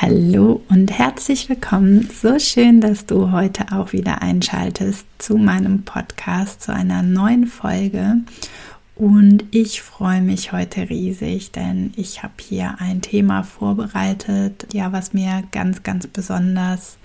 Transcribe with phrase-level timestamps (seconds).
[0.00, 2.08] Hallo und herzlich willkommen.
[2.22, 8.18] So schön, dass du heute auch wieder einschaltest zu meinem Podcast, zu einer neuen Folge.
[8.94, 15.14] Und ich freue mich heute riesig, denn ich habe hier ein Thema vorbereitet, ja, was
[15.14, 16.96] mir ganz, ganz besonders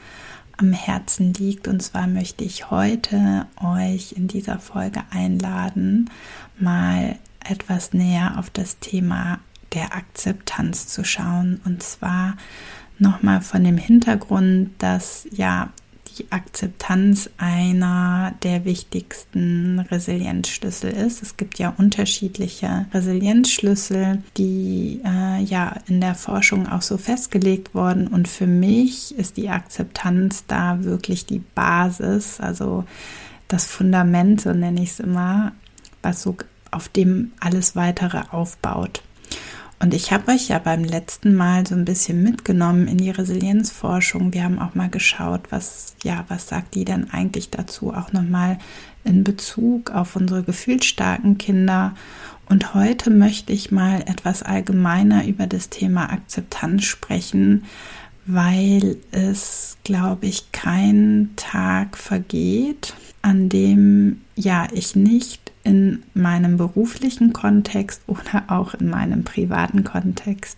[0.57, 1.67] am Herzen liegt.
[1.67, 6.11] Und zwar möchte ich heute euch in dieser Folge einladen,
[6.59, 9.39] mal etwas näher auf das Thema
[9.73, 11.59] der Akzeptanz zu schauen.
[11.65, 12.35] Und zwar
[13.03, 15.71] nochmal von dem Hintergrund, dass ja
[16.17, 21.21] die Akzeptanz einer der wichtigsten Resilienzschlüssel ist.
[21.23, 28.07] Es gibt ja unterschiedliche Resilienzschlüssel, die äh, ja in der Forschung auch so festgelegt wurden.
[28.07, 32.85] Und für mich ist die Akzeptanz da wirklich die Basis, also
[33.47, 35.51] das Fundament, so nenne ich es immer,
[36.01, 36.35] was so
[36.71, 39.01] auf dem alles weitere aufbaut.
[39.83, 44.33] Und ich habe euch ja beim letzten Mal so ein bisschen mitgenommen in die Resilienzforschung.
[44.33, 48.59] Wir haben auch mal geschaut, was, ja, was sagt die denn eigentlich dazu, auch nochmal
[49.03, 51.95] in Bezug auf unsere gefühlsstarken Kinder.
[52.47, 57.65] Und heute möchte ich mal etwas allgemeiner über das Thema Akzeptanz sprechen,
[58.25, 67.33] weil es, glaube ich, kein Tag vergeht, an dem ja ich nicht in meinem beruflichen
[67.33, 70.57] Kontext oder auch in meinem privaten Kontext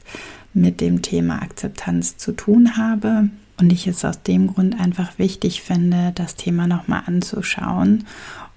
[0.54, 5.62] mit dem Thema Akzeptanz zu tun habe und ich es aus dem Grund einfach wichtig
[5.62, 8.06] finde, das Thema nochmal anzuschauen.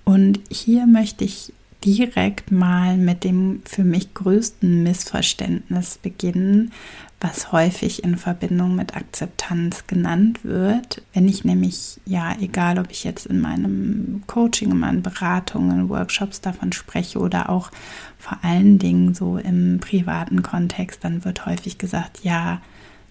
[0.05, 1.53] Und hier möchte ich
[1.97, 6.73] direkt mal mit dem für mich größten Missverständnis beginnen,
[7.19, 11.03] was häufig in Verbindung mit Akzeptanz genannt wird.
[11.15, 16.41] Wenn ich nämlich, ja, egal ob ich jetzt in meinem Coaching, in meinen Beratungen, Workshops
[16.43, 17.71] davon spreche oder auch
[18.19, 22.61] vor allen Dingen so im privaten Kontext, dann wird häufig gesagt, ja,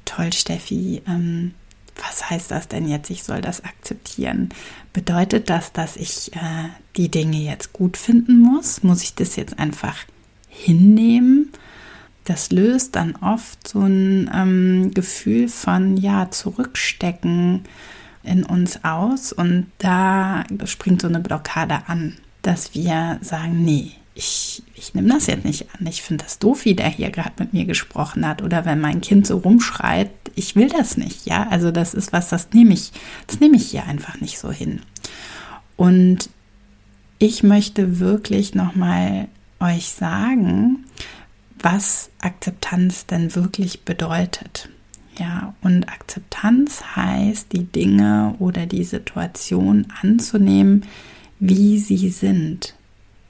[0.05, 1.53] toll, Steffi, ähm,
[2.01, 4.49] was heißt das denn jetzt, ich soll das akzeptieren?
[4.93, 8.83] Bedeutet das, dass ich äh, die Dinge jetzt gut finden muss?
[8.83, 9.95] Muss ich das jetzt einfach
[10.49, 11.51] hinnehmen?
[12.27, 17.63] das löst dann oft so ein ähm, Gefühl von, ja, zurückstecken
[18.23, 24.63] in uns aus und da springt so eine Blockade an, dass wir sagen, nee, ich,
[24.73, 25.85] ich nehme das jetzt nicht an.
[25.85, 28.41] Ich finde das doof, wie der hier gerade mit mir gesprochen hat.
[28.41, 31.47] Oder wenn mein Kind so rumschreit, ich will das nicht, ja.
[31.49, 32.91] Also das ist was, das nehme ich,
[33.27, 34.81] das nehme ich hier einfach nicht so hin.
[35.75, 36.29] Und
[37.19, 39.27] ich möchte wirklich nochmal
[39.59, 40.85] euch sagen,
[41.59, 44.69] was Akzeptanz denn wirklich bedeutet.
[45.19, 50.85] Ja, und Akzeptanz heißt, die Dinge oder die Situation anzunehmen,
[51.39, 52.76] wie sie sind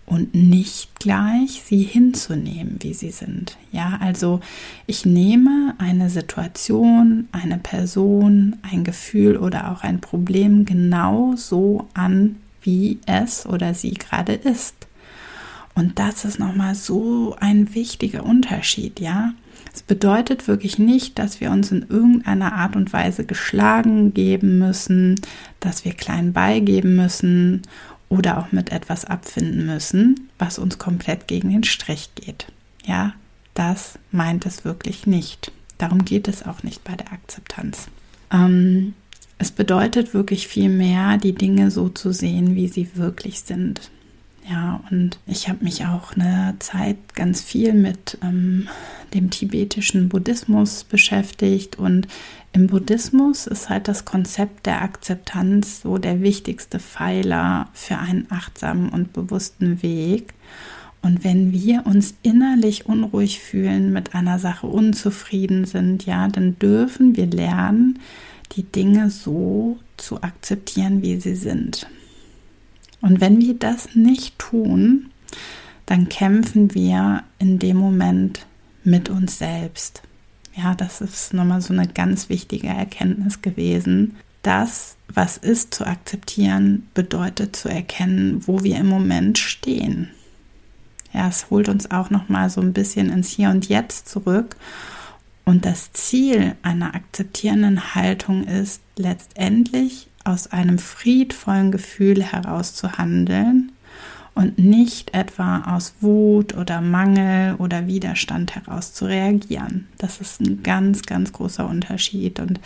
[0.07, 3.57] und nicht gleich sie hinzunehmen, wie sie sind.
[3.73, 4.39] Ja, also
[4.87, 12.37] ich nehme eine Situation, eine Person, ein Gefühl oder auch ein Problem genau so an,
[12.61, 14.75] wie es oder sie gerade ist.
[15.75, 19.33] Und das ist nochmal so ein wichtiger Unterschied, ja.
[19.73, 25.19] Es bedeutet wirklich nicht, dass wir uns in irgendeiner Art und Weise geschlagen geben müssen,
[25.59, 27.61] dass wir klein beigeben müssen
[28.09, 32.47] oder auch mit etwas abfinden müssen, was uns komplett gegen den Strich geht.
[32.85, 33.13] Ja,
[33.53, 35.51] das meint es wirklich nicht.
[35.77, 37.87] Darum geht es auch nicht bei der Akzeptanz.
[38.31, 38.93] Ähm,
[39.37, 43.91] es bedeutet wirklich viel mehr, die Dinge so zu sehen, wie sie wirklich sind.
[44.49, 48.69] Ja, und ich habe mich auch eine Zeit ganz viel mit ähm,
[49.13, 51.77] dem tibetischen Buddhismus beschäftigt.
[51.77, 52.07] Und
[52.53, 58.89] im Buddhismus ist halt das Konzept der Akzeptanz so der wichtigste Pfeiler für einen achtsamen
[58.89, 60.33] und bewussten Weg.
[61.01, 67.17] Und wenn wir uns innerlich unruhig fühlen, mit einer Sache unzufrieden sind, ja, dann dürfen
[67.17, 67.99] wir lernen,
[68.53, 71.87] die Dinge so zu akzeptieren, wie sie sind.
[73.01, 75.11] Und wenn wir das nicht tun,
[75.85, 78.45] dann kämpfen wir in dem Moment
[78.83, 80.01] mit uns selbst.
[80.55, 84.15] Ja, das ist nochmal so eine ganz wichtige Erkenntnis gewesen.
[84.41, 90.09] Das, was ist zu akzeptieren, bedeutet zu erkennen, wo wir im Moment stehen.
[91.13, 94.55] Ja, es holt uns auch noch mal so ein bisschen ins Hier und Jetzt zurück.
[95.45, 103.71] Und das Ziel einer akzeptierenden Haltung ist letztendlich aus einem friedvollen Gefühl heraus zu handeln
[104.35, 109.87] und nicht etwa aus Wut oder Mangel oder Widerstand heraus zu reagieren.
[109.97, 112.39] Das ist ein ganz, ganz großer Unterschied.
[112.39, 112.59] Und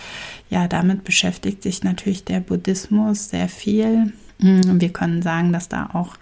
[0.50, 4.12] ja, damit beschäftigt sich natürlich der Buddhismus sehr viel.
[4.40, 6.16] Wir können sagen, dass da auch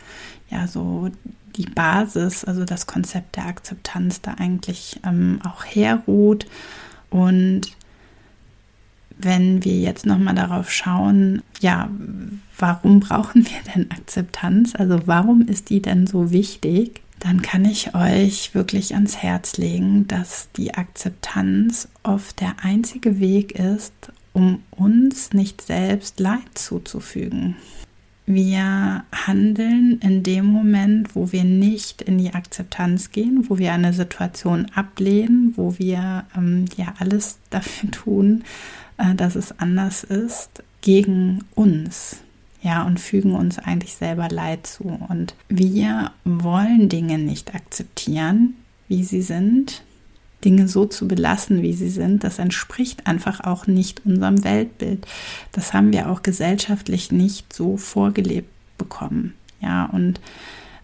[0.52, 1.10] ja so
[1.56, 6.46] die Basis, also das Konzept der Akzeptanz da eigentlich ähm, auch herruht.
[7.10, 7.62] Und
[9.20, 11.90] wenn wir jetzt nochmal darauf schauen, ja,
[12.58, 14.74] warum brauchen wir denn Akzeptanz?
[14.76, 17.02] Also warum ist die denn so wichtig?
[17.20, 23.52] Dann kann ich euch wirklich ans Herz legen, dass die Akzeptanz oft der einzige Weg
[23.52, 23.94] ist,
[24.32, 27.58] um uns nicht selbst Leid zuzufügen.
[28.26, 33.92] Wir handeln in dem Moment, wo wir nicht in die Akzeptanz gehen, wo wir eine
[33.92, 38.44] Situation ablehnen, wo wir ähm, ja alles dafür tun,
[39.00, 42.18] äh, dass es anders ist, gegen uns.
[42.62, 44.84] Ja, und fügen uns eigentlich selber Leid zu.
[45.08, 48.56] Und wir wollen Dinge nicht akzeptieren,
[48.90, 49.82] wie sie sind.
[50.44, 55.06] Dinge so zu belassen, wie sie sind, das entspricht einfach auch nicht unserem Weltbild.
[55.52, 59.34] Das haben wir auch gesellschaftlich nicht so vorgelebt bekommen.
[59.60, 60.22] Ja, und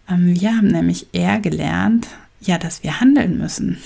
[0.09, 2.07] ähm, wir haben nämlich eher gelernt,
[2.41, 3.77] ja, dass wir handeln müssen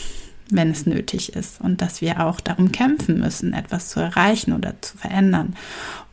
[0.50, 4.82] wenn es nötig ist und dass wir auch darum kämpfen müssen, etwas zu erreichen oder
[4.82, 5.56] zu verändern.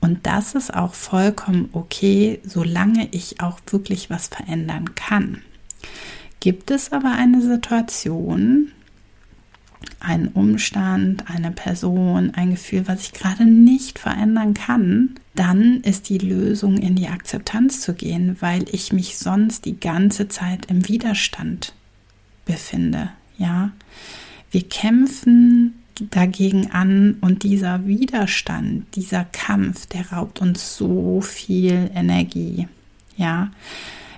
[0.00, 5.42] Und das ist auch vollkommen okay, solange ich auch wirklich was verändern kann.
[6.40, 8.72] Gibt es aber eine Situation,
[10.00, 16.18] einen Umstand, eine Person, ein Gefühl, was ich gerade nicht verändern kann, dann ist die
[16.18, 21.74] Lösung in die Akzeptanz zu gehen, weil ich mich sonst die ganze Zeit im Widerstand
[22.44, 23.10] befinde.
[23.38, 23.70] Ja,
[24.50, 25.74] wir kämpfen
[26.10, 32.68] dagegen an und dieser Widerstand, dieser Kampf, der raubt uns so viel Energie.
[33.16, 33.50] Ja,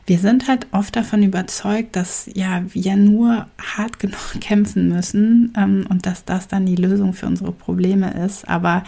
[0.07, 5.87] wir sind halt oft davon überzeugt, dass ja wir nur hart genug kämpfen müssen ähm,
[5.89, 8.49] und dass das dann die Lösung für unsere Probleme ist.
[8.49, 8.85] Aber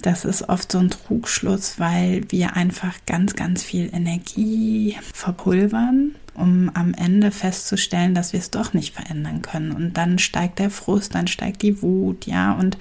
[0.00, 6.70] das ist oft so ein Trugschluss, weil wir einfach ganz, ganz viel Energie verpulvern um
[6.74, 9.72] am Ende festzustellen, dass wir es doch nicht verändern können.
[9.72, 12.78] Und dann steigt der Frust, dann steigt die Wut, ja, und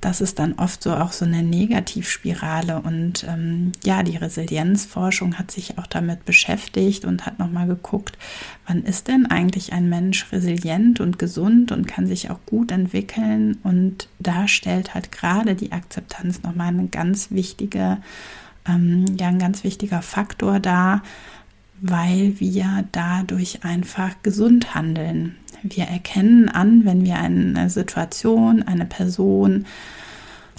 [0.00, 2.80] das ist dann oft so auch so eine Negativspirale.
[2.80, 8.16] Und ähm, ja, die Resilienzforschung hat sich auch damit beschäftigt und hat nochmal geguckt,
[8.66, 13.58] wann ist denn eigentlich ein Mensch resilient und gesund und kann sich auch gut entwickeln.
[13.64, 17.98] Und da stellt halt gerade die Akzeptanz nochmal eine ganz wichtige,
[18.68, 21.02] ähm, ja, ein ganz wichtiger Faktor dar
[21.80, 25.36] weil wir dadurch einfach gesund handeln.
[25.62, 29.66] Wir erkennen an, wenn wir eine Situation, eine Person,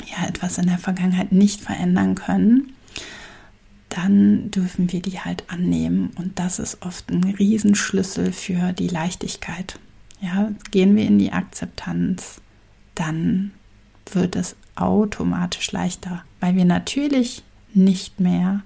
[0.06, 2.74] ja, etwas in der Vergangenheit nicht verändern können,
[3.90, 6.12] dann dürfen wir die halt annehmen.
[6.16, 9.80] Und das ist oft ein Riesenschlüssel für die Leichtigkeit.
[10.22, 12.42] Ja, gehen wir in die Akzeptanz,
[12.96, 13.52] dann
[14.12, 17.44] wird es automatisch leichter, weil wir natürlich
[17.74, 18.62] nicht mehr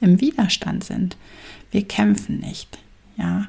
[0.00, 1.16] im Widerstand sind.
[1.70, 2.78] Wir kämpfen nicht,
[3.16, 3.46] ja.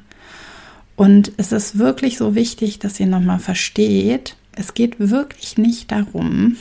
[0.96, 6.56] Und es ist wirklich so wichtig, dass ihr nochmal versteht, es geht wirklich nicht darum,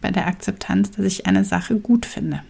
[0.00, 2.42] bei der Akzeptanz, dass ich eine Sache gut finde.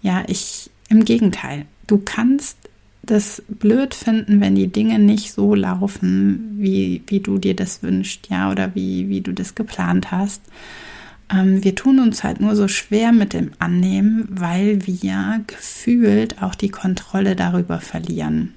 [0.00, 2.56] Ja, ich, im Gegenteil, du kannst
[3.02, 8.28] das blöd finden, wenn die Dinge nicht so laufen, wie, wie du dir das wünschst,
[8.30, 10.42] ja, oder wie, wie du das geplant hast.
[11.32, 16.54] Ähm, wir tun uns halt nur so schwer mit dem Annehmen, weil wir gefühlt auch
[16.54, 18.54] die Kontrolle darüber verlieren.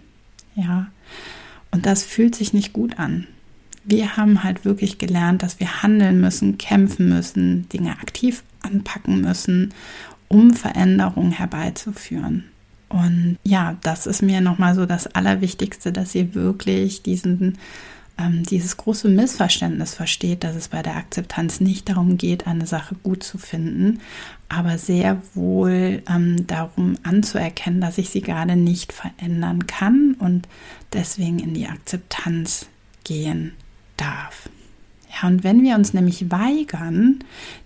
[0.56, 0.88] Ja,
[1.72, 3.28] und das fühlt sich nicht gut an.
[3.84, 9.74] Wir haben halt wirklich gelernt, dass wir handeln müssen, kämpfen müssen, Dinge aktiv anpacken müssen,
[10.28, 12.46] um Veränderungen herbeizuführen.
[12.90, 17.58] Und ja, das ist mir nochmal so das Allerwichtigste, dass ihr wirklich diesen
[18.18, 22.96] ähm, dieses große Missverständnis versteht, dass es bei der Akzeptanz nicht darum geht, eine Sache
[23.04, 24.00] gut zu finden,
[24.50, 30.48] aber sehr wohl ähm, darum anzuerkennen, dass ich sie gerade nicht verändern kann und
[30.94, 32.68] deswegen in die Akzeptanz
[33.04, 33.54] gehen
[33.98, 34.50] darf.
[35.16, 37.20] Ja, und wenn wir uns nämlich weigern,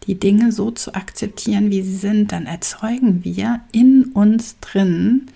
[0.05, 5.27] die Dinge so zu akzeptieren, wie sie sind, dann erzeugen wir in uns drin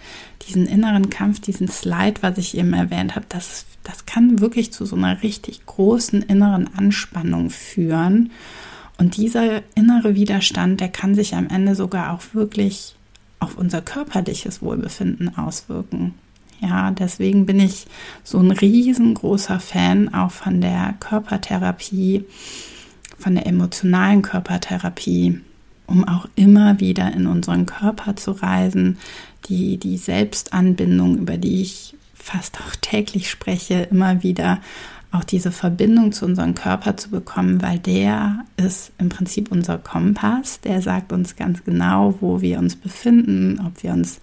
[0.45, 4.85] diesen inneren Kampf, diesen Slide, was ich eben erwähnt habe, das, das kann wirklich zu
[4.85, 8.31] so einer richtig großen inneren Anspannung führen.
[8.97, 12.95] Und dieser innere Widerstand, der kann sich am Ende sogar auch wirklich
[13.39, 16.13] auf unser körperliches Wohlbefinden auswirken.
[16.61, 17.87] Ja, deswegen bin ich
[18.23, 22.23] so ein riesengroßer Fan auch von der Körpertherapie,
[23.17, 25.41] von der emotionalen Körpertherapie,
[25.87, 28.97] um auch immer wieder in unseren Körper zu reisen,
[29.49, 34.59] die, die Selbstanbindung, über die ich fast auch täglich spreche, immer wieder
[35.11, 40.59] auch diese Verbindung zu unserem Körper zu bekommen, weil der ist im Prinzip unser Kompass.
[40.61, 44.19] Der sagt uns ganz genau, wo wir uns befinden, ob wir uns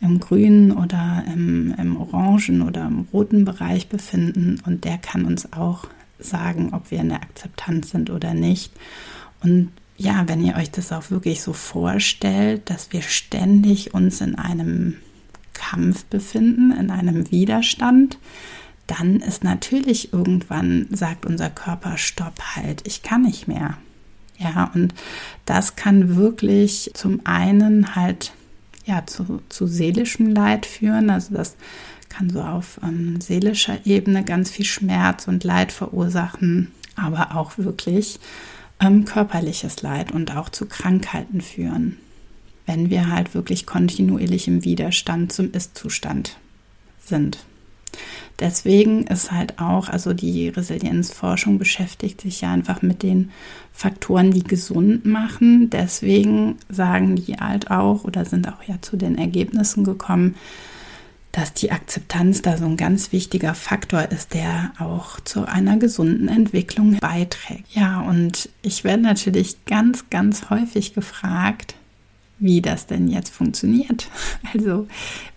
[0.00, 4.62] im grünen oder im, im orangen oder im roten Bereich befinden.
[4.64, 5.88] Und der kann uns auch
[6.20, 8.72] sagen, ob wir in der Akzeptanz sind oder nicht.
[9.42, 9.70] Und
[10.00, 14.96] ja, wenn ihr euch das auch wirklich so vorstellt, dass wir ständig uns in einem
[15.52, 18.16] Kampf befinden, in einem Widerstand,
[18.86, 23.76] dann ist natürlich irgendwann, sagt unser Körper, stopp, halt, ich kann nicht mehr.
[24.38, 24.94] Ja, und
[25.44, 28.32] das kann wirklich zum einen halt
[28.86, 31.10] ja zu, zu seelischem Leid führen.
[31.10, 31.56] Also das
[32.08, 38.18] kann so auf ähm, seelischer Ebene ganz viel Schmerz und Leid verursachen, aber auch wirklich
[38.80, 41.98] ähm, körperliches Leid und auch zu Krankheiten führen,
[42.66, 46.36] wenn wir halt wirklich kontinuierlich im Widerstand zum Ist-Zustand
[47.04, 47.38] sind.
[48.38, 53.30] Deswegen ist halt auch, also die Resilienzforschung beschäftigt sich ja einfach mit den
[53.72, 55.68] Faktoren, die gesund machen.
[55.68, 60.36] Deswegen sagen die halt auch oder sind auch ja zu den Ergebnissen gekommen,
[61.32, 66.28] dass die Akzeptanz da so ein ganz wichtiger Faktor ist, der auch zu einer gesunden
[66.28, 67.66] Entwicklung beiträgt.
[67.72, 71.76] Ja, und ich werde natürlich ganz, ganz häufig gefragt,
[72.40, 74.08] wie das denn jetzt funktioniert.
[74.52, 74.88] Also,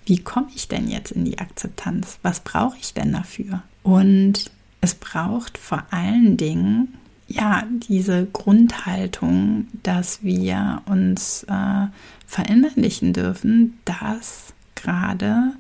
[0.06, 2.18] wie komme ich denn jetzt in die Akzeptanz?
[2.24, 3.62] Was brauche ich denn dafür?
[3.84, 4.50] Und
[4.82, 6.96] es braucht vor allen Dingen
[7.28, 11.88] ja diese Grundhaltung, dass wir uns äh,
[12.26, 15.54] verinnerlichen dürfen, dass gerade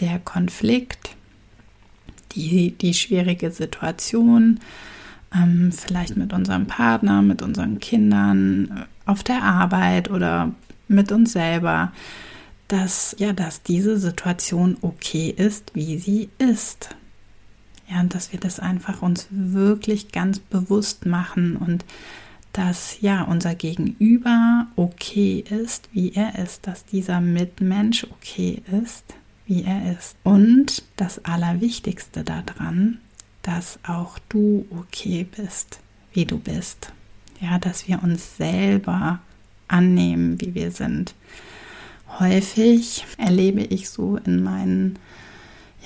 [0.00, 1.10] der Konflikt,
[2.32, 4.60] die, die schwierige Situation,
[5.34, 10.52] ähm, vielleicht mit unserem Partner, mit unseren Kindern, äh, auf der Arbeit oder
[10.88, 11.92] mit uns selber,
[12.68, 16.90] dass ja, dass diese Situation okay ist, wie sie ist.
[17.88, 21.84] Ja, und dass wir das einfach uns wirklich ganz bewusst machen und
[22.52, 29.04] dass ja unser Gegenüber okay ist, wie er ist, dass dieser Mitmensch okay ist,
[29.46, 30.16] wie er ist.
[30.22, 32.98] Und das Allerwichtigste daran,
[33.42, 35.80] dass auch du okay bist,
[36.12, 36.92] wie du bist.
[37.40, 39.20] Ja, dass wir uns selber
[39.68, 41.14] annehmen, wie wir sind.
[42.18, 44.98] Häufig erlebe ich so in meinen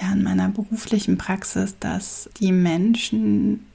[0.01, 3.67] ja, in meiner beruflichen Praxis, dass die Menschen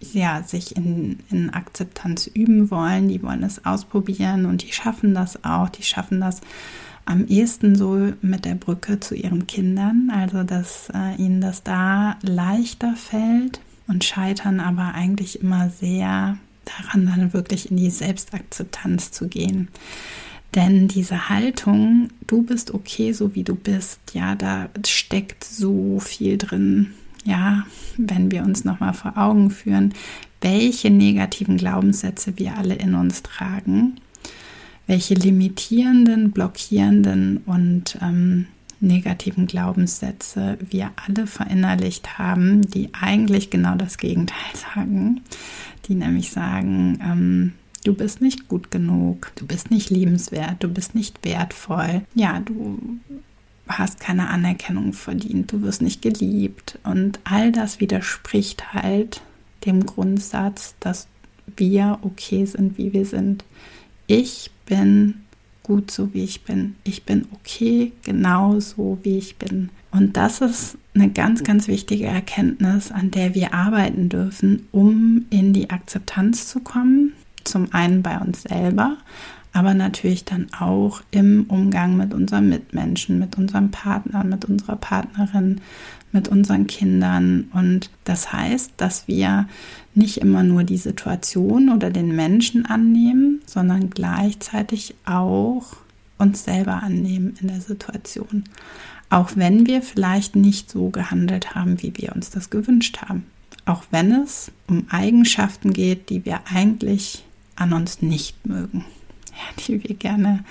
[0.00, 5.42] ja, sich in, in Akzeptanz üben wollen, die wollen es ausprobieren und die schaffen das
[5.44, 6.40] auch, die schaffen das
[7.06, 12.16] am ehesten so mit der Brücke zu ihren Kindern, also dass äh, ihnen das da
[12.20, 19.28] leichter fällt und scheitern aber eigentlich immer sehr daran, dann wirklich in die Selbstakzeptanz zu
[19.28, 19.68] gehen.
[20.56, 26.38] Denn diese Haltung, du bist okay, so wie du bist, ja, da steckt so viel
[26.38, 26.92] drin.
[27.24, 29.94] Ja, wenn wir uns nochmal vor Augen führen,
[30.40, 33.96] welche negativen Glaubenssätze wir alle in uns tragen
[34.86, 38.46] welche limitierenden, blockierenden und ähm,
[38.80, 45.22] negativen Glaubenssätze wir alle verinnerlicht haben, die eigentlich genau das Gegenteil sagen,
[45.86, 47.52] die nämlich sagen, ähm,
[47.84, 52.78] du bist nicht gut genug, du bist nicht liebenswert, du bist nicht wertvoll, ja, du
[53.68, 59.22] hast keine Anerkennung verdient, du wirst nicht geliebt und all das widerspricht halt
[59.64, 61.08] dem Grundsatz, dass
[61.56, 63.44] wir okay sind, wie wir sind.
[64.06, 65.14] Ich bin
[65.62, 66.76] gut so, wie ich bin.
[66.84, 69.70] Ich bin okay, genau so, wie ich bin.
[69.90, 75.52] Und das ist eine ganz, ganz wichtige Erkenntnis, an der wir arbeiten dürfen, um in
[75.52, 77.14] die Akzeptanz zu kommen.
[77.44, 78.96] Zum einen bei uns selber,
[79.56, 85.62] aber natürlich dann auch im Umgang mit unseren Mitmenschen, mit unserem Partner, mit unserer Partnerin,
[86.12, 87.48] mit unseren Kindern.
[87.54, 89.48] Und das heißt, dass wir
[89.94, 95.64] nicht immer nur die Situation oder den Menschen annehmen, sondern gleichzeitig auch
[96.18, 98.44] uns selber annehmen in der Situation.
[99.08, 103.24] Auch wenn wir vielleicht nicht so gehandelt haben, wie wir uns das gewünscht haben.
[103.64, 107.24] Auch wenn es um Eigenschaften geht, die wir eigentlich
[107.56, 108.84] an uns nicht mögen,
[109.36, 110.44] ja, die wir gerne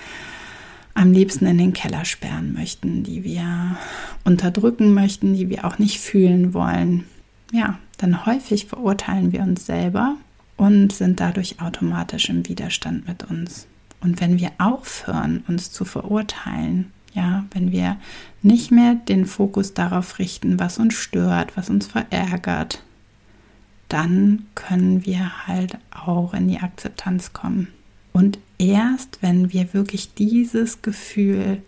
[0.94, 3.76] am liebsten in den Keller sperren möchten, die wir
[4.24, 7.04] unterdrücken möchten, die wir auch nicht fühlen wollen.
[7.52, 10.16] Ja, dann häufig verurteilen wir uns selber
[10.56, 13.66] und sind dadurch automatisch im Widerstand mit uns.
[14.00, 17.96] Und wenn wir aufhören, uns zu verurteilen, Ja, wenn wir
[18.42, 22.82] nicht mehr den Fokus darauf richten, was uns stört, was uns verärgert,
[23.88, 27.68] dann können wir halt auch in die Akzeptanz kommen.
[28.16, 31.60] Und erst wenn wir wirklich dieses Gefühl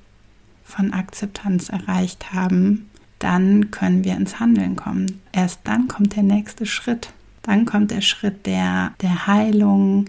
[0.65, 2.89] von Akzeptanz erreicht haben,
[3.19, 5.21] dann können wir ins Handeln kommen.
[5.31, 7.11] Erst dann kommt der nächste Schritt.
[7.43, 10.07] Dann kommt der Schritt der, der Heilung,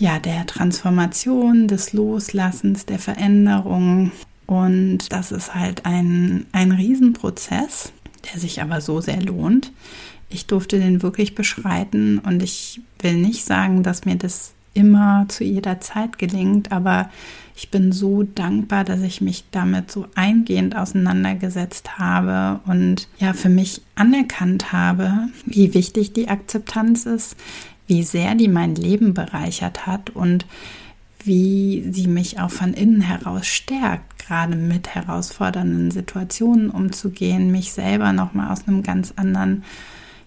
[0.00, 4.10] ja, der Transformation, des Loslassens, der Veränderung.
[4.46, 7.92] Und das ist halt ein, ein Riesenprozess,
[8.32, 9.70] der sich aber so sehr lohnt.
[10.30, 15.44] Ich durfte den wirklich beschreiten und ich will nicht sagen, dass mir das immer zu
[15.44, 17.10] jeder Zeit gelingt, aber
[17.56, 23.48] ich bin so dankbar, dass ich mich damit so eingehend auseinandergesetzt habe und ja für
[23.48, 27.36] mich anerkannt habe, wie wichtig die Akzeptanz ist,
[27.86, 30.46] wie sehr die mein Leben bereichert hat und
[31.22, 38.12] wie sie mich auch von innen heraus stärkt, gerade mit herausfordernden Situationen umzugehen, mich selber
[38.12, 39.64] noch mal aus einem ganz anderen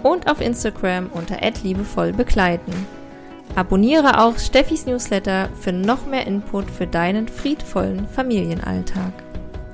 [0.03, 2.75] und auf Instagram unter @liebevollbegleiten.
[3.55, 9.24] Abonniere auch Steffis Newsletter für noch mehr Input für deinen friedvollen Familienalltag.